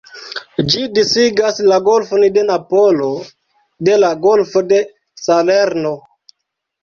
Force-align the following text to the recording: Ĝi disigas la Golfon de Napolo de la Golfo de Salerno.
Ĝi 0.73 0.79
disigas 0.99 1.59
la 1.71 1.75
Golfon 1.87 2.23
de 2.37 2.45
Napolo 2.47 3.09
de 3.89 3.97
la 4.05 4.09
Golfo 4.23 4.63
de 4.71 4.79
Salerno. 5.27 5.93